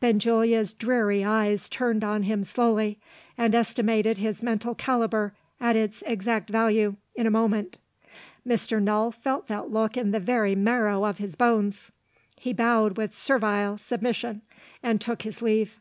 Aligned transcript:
Benjulia's 0.00 0.72
dreary 0.72 1.24
eyes 1.24 1.68
turned 1.68 2.02
on 2.02 2.24
him 2.24 2.42
slowly, 2.42 2.98
and 3.38 3.54
estimated 3.54 4.18
his 4.18 4.42
mental 4.42 4.74
calibre 4.74 5.30
at 5.60 5.76
its 5.76 6.02
exact 6.08 6.50
value, 6.50 6.96
in 7.14 7.24
a 7.24 7.30
moment. 7.30 7.78
Mr. 8.44 8.82
Null 8.82 9.12
felt 9.12 9.46
that 9.46 9.70
look 9.70 9.96
in 9.96 10.10
the 10.10 10.18
very 10.18 10.56
marrow 10.56 11.04
of 11.04 11.18
his 11.18 11.36
bones. 11.36 11.92
He 12.34 12.52
bowed 12.52 12.96
with 12.96 13.14
servile 13.14 13.78
submission, 13.78 14.42
and 14.82 15.00
took 15.00 15.22
his 15.22 15.40
leave. 15.40 15.78